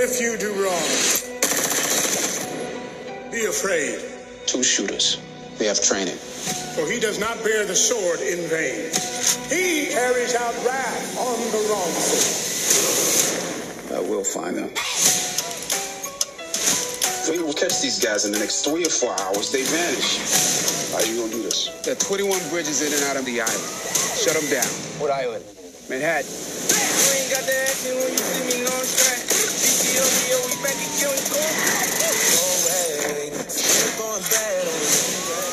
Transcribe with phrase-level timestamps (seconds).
[0.00, 0.88] if you do wrong,
[3.30, 4.00] be afraid,
[4.50, 5.22] Two shooters.
[5.58, 6.16] They have training.
[6.74, 8.90] for he does not bear the sword in vain.
[9.46, 12.18] He carries out wrath on the wrongful.
[13.94, 14.74] I will find them.
[17.30, 20.90] We don't catch these guys in the next three or four hours, they vanish.
[20.90, 21.70] How are you gonna do this?
[21.84, 23.70] There are 21 bridges in and out of the island.
[24.18, 24.66] Shut them down.
[24.98, 25.44] What island?
[25.86, 26.26] Manhattan.
[26.26, 29.30] You ain't got that action when you see me non strap.
[29.62, 31.30] BTO, we back and killing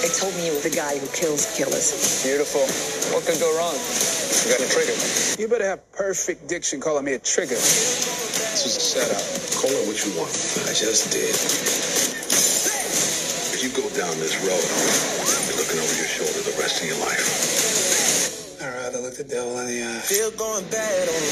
[0.02, 2.26] They told me you were the guy who kills killers.
[2.26, 2.66] Beautiful.
[3.14, 3.78] What could go wrong?
[3.78, 4.98] You got a trigger.
[5.38, 7.54] You better have perfect diction calling me a trigger.
[7.54, 9.22] This was a setup.
[9.62, 10.34] Call it what you want.
[10.66, 11.38] I just did.
[13.54, 16.98] If you go down this road, you're looking over your shoulder the rest of your
[16.98, 18.58] life.
[18.62, 20.02] I'd rather look the devil in the eye.
[20.02, 21.30] Still going bad on me.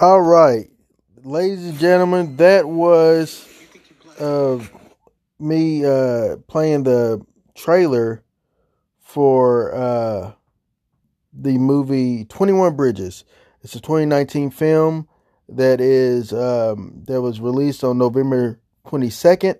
[0.00, 0.68] All right,
[1.22, 3.53] ladies and gentlemen, that was
[4.20, 4.58] uh,
[5.38, 8.22] me uh, playing the trailer
[9.00, 10.32] for uh,
[11.32, 13.24] the movie Twenty One Bridges.
[13.62, 15.08] It's a 2019 film
[15.48, 19.58] that is um, that was released on November 22nd.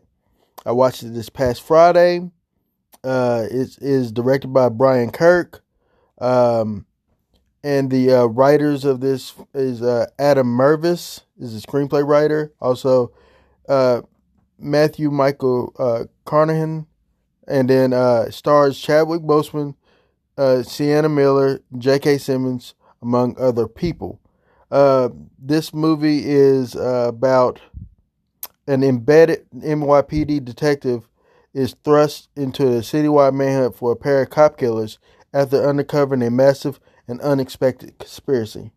[0.67, 2.31] I watched it this past Friday.
[3.03, 5.63] Uh, it is directed by Brian Kirk.
[6.19, 6.87] Um,
[7.63, 12.53] and the uh, writers of this is uh, Adam Mervis is a screenplay writer.
[12.61, 13.13] Also,
[13.69, 14.03] uh,
[14.65, 16.87] Matthew Michael uh, Carnahan,
[17.47, 19.75] and then uh, stars Chadwick Boseman,
[20.39, 22.19] uh, Sienna Miller, J.K.
[22.19, 24.21] Simmons, among other people.
[24.71, 27.61] Uh, this movie is uh, about
[28.67, 31.09] an embedded NYPD detective
[31.53, 34.99] is thrust into a citywide manhunt for a pair of cop killers
[35.33, 38.73] after uncovering a massive and unexpected conspiracy.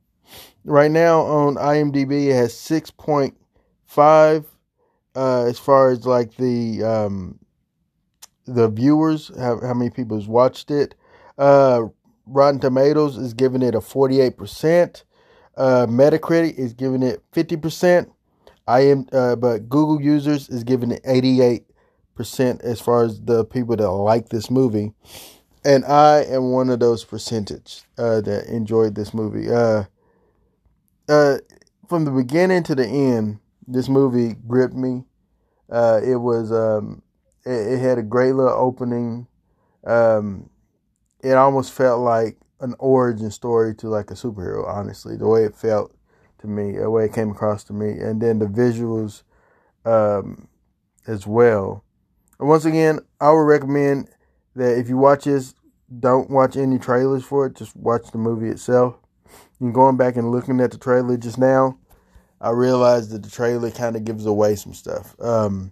[0.64, 4.46] Right now on IMDb, it has 6.5
[5.18, 7.40] uh, as far as like the um,
[8.46, 10.96] the viewers, how, how many people has watched it.
[11.38, 11.84] Uh,
[12.26, 15.04] Rotten Tomatoes is giving it a 48%.
[15.58, 18.10] Uh, Metacritic is giving it 50%.
[18.68, 23.76] I am, uh, but Google users is giving it 88% as far as the people
[23.76, 24.94] that like this movie
[25.68, 29.52] and I am one of those percentage uh, that enjoyed this movie.
[29.52, 29.84] Uh,
[31.10, 31.38] uh,
[31.90, 35.04] from the beginning to the end, this movie gripped me.
[35.70, 37.02] Uh, it was um,
[37.46, 39.28] it, it, had a great little opening.
[39.86, 40.50] Um,
[41.22, 44.68] it almost felt like an origin story to like a superhero.
[44.68, 45.94] Honestly, the way it felt
[46.40, 49.24] to me, the way it came across to me, and then the visuals
[49.86, 50.48] um,
[51.06, 51.84] as well.
[52.40, 54.10] And once again, I would recommend
[54.56, 55.54] that if you watch this,
[56.00, 57.56] don't watch any trailers for it.
[57.56, 58.96] Just watch the movie itself.
[59.60, 61.78] And going back and looking at the trailer just now,
[62.40, 65.16] I realized that the trailer kind of gives away some stuff.
[65.20, 65.72] Um,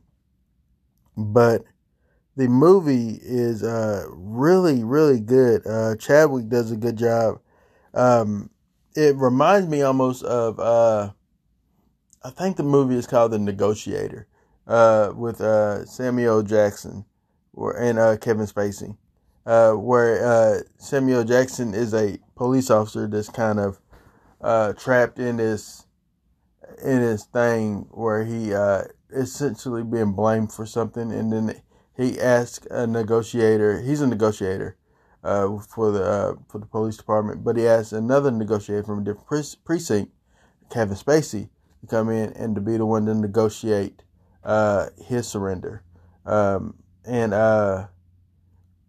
[1.16, 1.64] but
[2.36, 5.66] the movie is uh, really, really good.
[5.66, 7.40] Uh, Chadwick does a good job.
[7.94, 8.50] Um,
[8.96, 11.12] it reminds me almost of, uh,
[12.24, 14.28] I think the movie is called The Negotiator
[14.68, 17.06] uh, with uh, Samuel Jackson
[17.54, 18.98] or, and uh, Kevin Spacey
[19.46, 23.80] where Samuel Jackson is a police officer that's kind of
[24.78, 25.86] trapped in this
[26.84, 28.84] in his thing where he uh,
[29.14, 31.62] essentially being blamed for something, and then
[31.96, 33.82] he asks a negotiator.
[33.82, 34.78] He's a negotiator
[35.24, 39.04] uh, for the uh, for the police department, but he asks another negotiator from a
[39.04, 40.12] different precinct,
[40.72, 41.50] Kevin Spacey,
[41.82, 44.04] to come in and to be the one to negotiate
[45.08, 45.84] his surrender,
[46.26, 47.34] um, and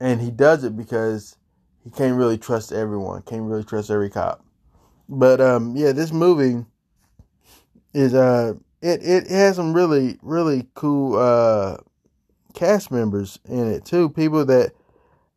[0.01, 1.37] and he does it because
[1.85, 4.45] he can't really trust everyone, can't really trust every cop.
[5.09, 6.65] But um, yeah, this movie
[7.97, 8.53] is uh,
[8.83, 11.79] it it has some really really cool uh
[12.55, 14.73] cast members in it too, people that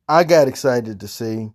[0.07, 1.51] I got excited to see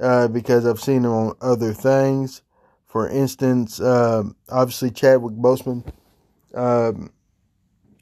[0.00, 2.42] uh because I've seen them on other things.
[2.86, 5.84] For instance, um, obviously Chadwick Boseman,
[6.54, 7.10] um,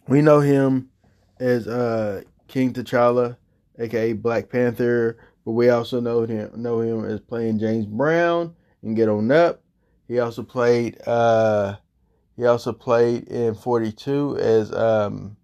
[0.09, 0.91] we know him
[1.39, 3.37] as uh King T'Challa
[3.79, 8.95] aka Black Panther, but we also know him know him as playing James Brown in
[8.95, 9.63] Get On Up.
[10.09, 11.77] He also played uh
[12.37, 15.37] he also played in 42 as um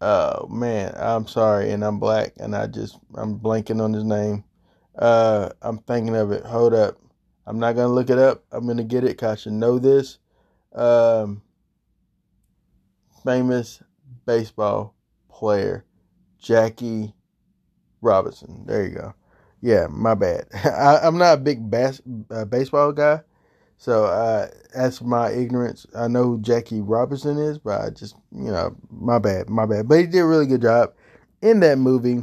[0.00, 4.44] oh man, I'm sorry and I'm black and I just I'm blanking on his name.
[4.96, 6.44] Uh I'm thinking of it.
[6.44, 6.98] Hold up.
[7.46, 8.44] I'm not gonna look it up.
[8.52, 10.18] I'm gonna get it cause I should know this.
[10.72, 11.42] Um
[13.24, 13.82] famous
[14.26, 14.94] baseball
[15.28, 15.84] player.
[16.38, 17.14] Jackie
[18.00, 18.64] Robinson.
[18.66, 19.14] There you go.
[19.60, 20.46] Yeah, my bad.
[20.64, 23.20] I, am not a big bas- uh, baseball guy,
[23.82, 24.46] So uh,
[24.76, 28.76] as for my ignorance, I know who Jackie Robinson is, but I just you know
[28.92, 29.88] my bad, my bad.
[29.88, 30.92] But he did a really good job
[31.40, 32.22] in that movie.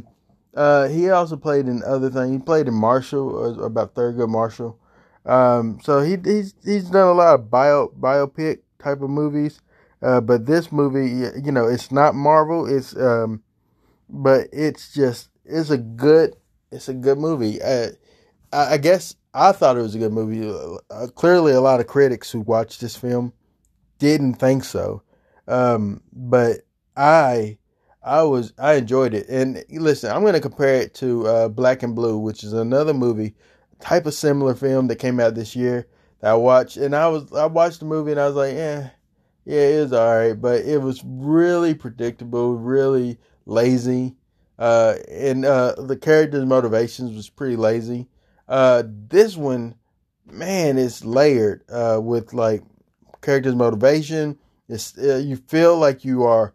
[0.54, 2.32] Uh, he also played in other things.
[2.32, 4.78] He played in Marshall, uh, about Thurgood Marshall.
[5.26, 9.60] Um, so he he's he's done a lot of bio biopic type of movies.
[10.00, 11.10] Uh, but this movie,
[11.44, 12.64] you know, it's not Marvel.
[12.74, 13.42] It's um,
[14.08, 16.36] but it's just it's a good
[16.72, 17.60] it's a good movie.
[17.60, 17.88] Uh,
[18.50, 20.48] I, I guess I thought it was a good movie.
[20.90, 23.32] Uh, clearly, a lot of critics who watched this film
[23.98, 25.02] didn't think so.
[25.46, 26.62] Um, but
[26.96, 27.58] I
[28.02, 29.28] I was I enjoyed it.
[29.28, 32.94] And listen, I'm going to compare it to uh, Black and Blue, which is another
[32.94, 33.34] movie,
[33.80, 35.86] type of similar film that came out this year
[36.20, 36.76] that I watched.
[36.76, 38.90] And I was I watched the movie and I was like, yeah,
[39.44, 44.16] yeah, it was all right, but it was really predictable, really lazy.
[44.58, 48.08] Uh, and uh, the character's motivations was pretty lazy.
[48.50, 49.76] Uh, this one,
[50.26, 52.62] man, is layered uh, with like
[53.22, 54.38] character's motivation.
[54.68, 56.52] It's uh, you feel like you are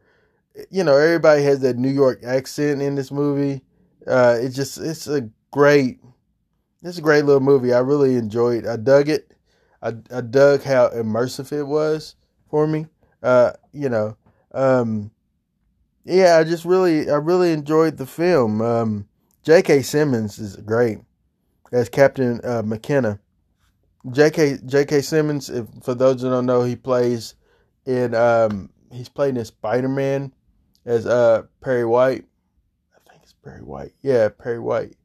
[0.69, 3.62] you know, everybody has that New York accent in this movie.
[4.07, 6.00] Uh, it's just, it's a great,
[6.83, 7.74] it's a great little movie.
[7.74, 8.65] I really enjoyed.
[8.65, 9.31] I dug it.
[9.81, 12.15] I, I dug how immersive it was
[12.50, 12.88] for me.
[13.21, 14.18] Uh, you know,
[14.53, 15.12] um,
[16.03, 18.62] yeah, I just really, I really enjoyed the film.
[18.62, 19.07] Um,
[19.44, 19.81] J.K.
[19.81, 21.00] Simmons is great
[21.75, 23.19] as Captain uh, McKenna.
[24.10, 24.60] J.K.
[24.66, 25.01] J.K.
[25.01, 27.36] Simmons, if, for those who don't know, he plays
[27.86, 30.31] in, um, he's playing in Spider Man
[30.86, 32.24] as uh Perry White.
[32.95, 33.92] I think it's Perry White.
[34.01, 34.95] Yeah, Perry White.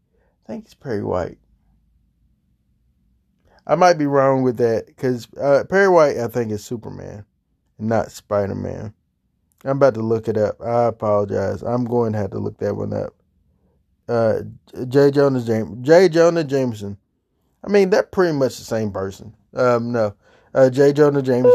[0.44, 1.38] I think it's Perry White.
[3.66, 7.24] I might be wrong with that because uh, Perry White, I think, is Superman,
[7.78, 8.94] not Spider Man.
[9.64, 10.60] I'm about to look it up.
[10.60, 11.62] I apologize.
[11.62, 13.14] I'm going to have to look that one up.
[14.10, 14.42] Uh,
[14.88, 15.12] J.
[15.12, 16.08] Jonah James, J.
[16.08, 16.96] Jonah Jameson.
[17.62, 19.32] I mean, they're pretty much the same person.
[19.54, 20.14] Um, no,
[20.52, 20.92] uh, J.
[20.92, 21.52] Jonah Jameson.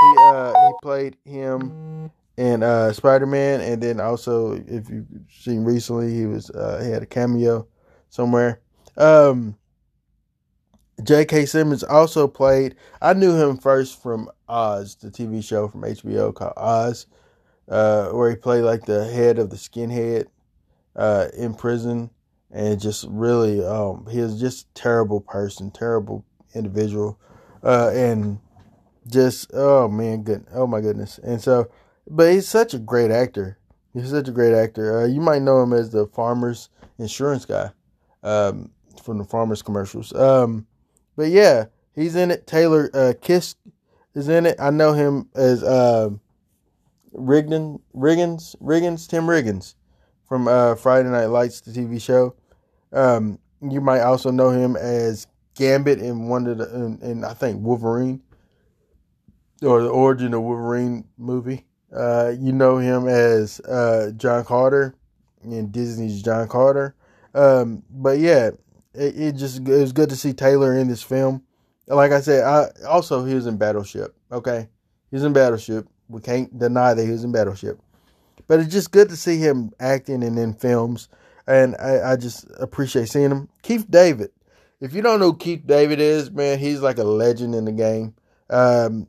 [0.00, 5.64] He uh he played him in uh, Spider Man, and then also if you've seen
[5.64, 7.66] recently, he was uh, he had a cameo
[8.08, 8.60] somewhere.
[8.96, 9.56] Um,
[11.02, 11.46] J.K.
[11.46, 12.76] Simmons also played.
[13.02, 17.06] I knew him first from Oz, the TV show from HBO called Oz,
[17.68, 20.26] uh, where he played like the head of the skinhead
[20.96, 22.10] uh, in prison,
[22.50, 26.24] and just really, um, he was just terrible person, terrible
[26.54, 27.18] individual,
[27.62, 28.38] uh, and
[29.06, 31.68] just oh man, good, oh my goodness, and so
[32.08, 33.58] but he's such a great actor.
[33.92, 35.02] He's such a great actor.
[35.02, 36.68] Uh, you might know him as the farmer's
[36.98, 37.70] insurance guy
[38.22, 38.70] um,
[39.02, 40.12] from the farmer's commercials.
[40.12, 40.66] Um,
[41.16, 42.46] but yeah, he's in it.
[42.46, 43.54] Taylor uh, Kitsch
[44.14, 44.56] is in it.
[44.60, 46.10] I know him as uh,
[47.12, 49.74] Rigdon, Riggins, Riggins, Tim Riggins
[50.28, 52.34] from uh, Friday Night Lights, the TV show.
[52.92, 57.34] Um, you might also know him as Gambit in one of the, in, in I
[57.34, 58.22] think Wolverine
[59.62, 61.64] or the origin of Wolverine movie.
[61.94, 64.94] Uh, you know him as uh, John Carter
[65.44, 66.94] in Disney's John Carter.
[67.34, 68.50] Um, but yeah,
[68.94, 71.42] it, it, just it was good to see Taylor in this film.
[71.86, 74.14] Like I said, I also he was in Battleship.
[74.32, 74.68] Okay,
[75.10, 75.86] he was in Battleship.
[76.08, 77.78] We can't deny that he was in Battleship.
[78.46, 81.08] But it's just good to see him acting and in films,
[81.46, 83.48] and I, I just appreciate seeing him.
[83.62, 84.30] Keith David.
[84.80, 87.72] If you don't know who Keith David is, man, he's like a legend in the
[87.72, 88.14] game.
[88.50, 89.06] Um,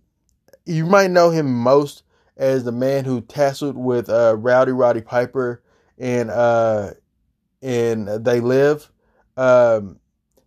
[0.66, 2.04] you might know him most
[2.38, 5.62] as the man who tasseled with uh, Rowdy Roddy Piper
[5.98, 6.92] and uh,
[7.62, 8.92] They Live.
[9.38, 10.00] Um,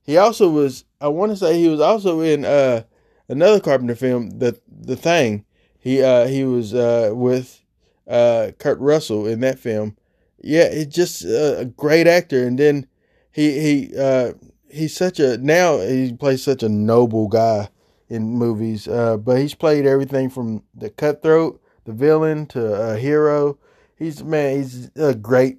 [0.02, 0.84] he also was.
[1.00, 2.84] I want to say he was also in uh,
[3.28, 5.44] another Carpenter film, the the Thing.
[5.78, 7.62] He uh, he was uh, with
[8.08, 9.96] uh, Kurt Russell in that film.
[10.40, 12.46] Yeah, he's just a great actor.
[12.46, 12.86] And then
[13.30, 14.32] he he uh,
[14.70, 17.68] he's such a now he plays such a noble guy
[18.08, 18.88] in movies.
[18.88, 23.58] Uh, but he's played everything from the Cutthroat the villain to a hero.
[23.96, 25.58] He's man, he's a great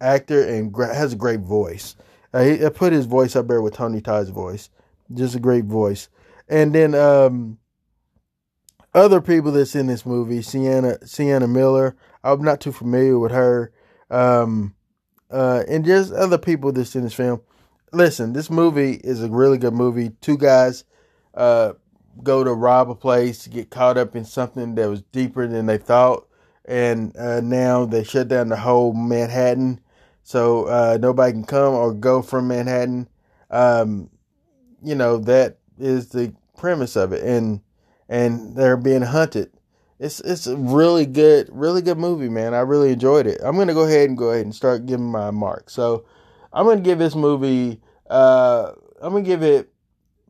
[0.00, 1.94] actor and has a great voice.
[2.34, 4.70] Uh, he, I put his voice up there with Tony Todd's voice,
[5.14, 6.08] just a great voice.
[6.48, 7.58] And then um,
[8.94, 11.96] other people that's in this movie, Sienna Sienna Miller.
[12.24, 13.72] I'm not too familiar with her,
[14.10, 14.74] um,
[15.30, 17.40] uh, and just other people that's in this film.
[17.92, 20.10] Listen, this movie is a really good movie.
[20.20, 20.84] Two guys
[21.34, 21.72] uh,
[22.22, 25.78] go to rob a place, get caught up in something that was deeper than they
[25.78, 26.26] thought,
[26.64, 29.80] and uh, now they shut down the whole Manhattan,
[30.22, 33.08] so uh, nobody can come or go from Manhattan.
[33.50, 34.10] Um,
[34.82, 37.60] you know that is the premise of it, and
[38.08, 39.50] and they're being hunted.
[39.98, 42.54] It's it's a really good, really good movie, man.
[42.54, 43.40] I really enjoyed it.
[43.42, 45.70] I'm gonna go ahead and go ahead and start giving my mark.
[45.70, 46.04] So
[46.52, 47.80] I'm gonna give this movie.
[48.08, 49.70] Uh, I'm gonna give it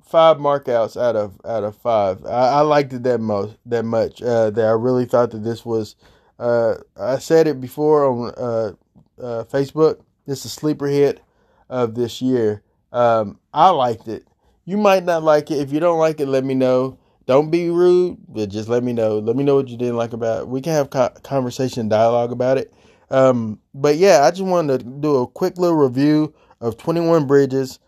[0.09, 2.25] five markouts out of out of five.
[2.25, 5.65] I, I liked it that most that much uh, that I really thought that this
[5.65, 5.97] was.
[6.39, 8.73] Uh, I said it before on uh,
[9.23, 10.01] uh, Facebook.
[10.27, 11.21] This is a sleeper hit
[11.69, 12.63] of this year.
[12.93, 14.27] Um, I liked it.
[14.65, 15.59] You might not like it.
[15.59, 16.99] If you don't like it, let me know.
[17.29, 19.19] Don't be rude, but just let me know.
[19.19, 20.49] Let me know what you didn't like about it.
[20.49, 22.73] We can have co- conversation, dialogue about it.
[23.11, 26.33] Um, but yeah, I just wanted to do a quick little review
[26.63, 27.81] of 21 Bridges.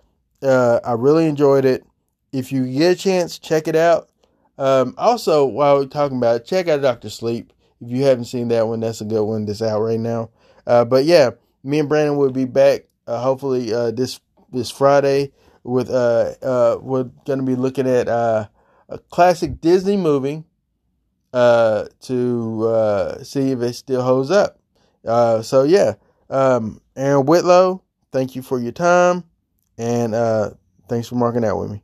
[0.42, 1.84] Uh, I really enjoyed it.
[2.32, 4.10] If you get a chance, check it out.
[4.58, 7.50] Um, also, while we're talking about it, check out Doctor Sleep.
[7.80, 10.28] If you haven't seen that one, that's a good one that's out right now.
[10.66, 11.30] Uh, but yeah,
[11.64, 14.20] me and Brandon will be back uh, hopefully uh, this
[14.52, 15.32] this Friday
[15.62, 18.46] with uh uh we're gonna be looking at uh
[18.90, 20.44] a classic Disney movie
[21.32, 24.58] uh to uh see if it still holds up.
[25.06, 25.94] Uh so yeah.
[26.28, 27.82] Um Aaron Whitlow,
[28.12, 29.24] thank you for your time
[29.78, 30.50] and uh
[30.88, 31.82] thanks for marking out with me.